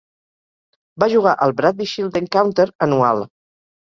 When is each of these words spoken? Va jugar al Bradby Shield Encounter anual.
Va 1.03 1.09
jugar 1.11 1.33
al 1.45 1.53
Bradby 1.59 1.87
Shield 1.91 2.17
Encounter 2.21 2.65
anual. 2.87 3.23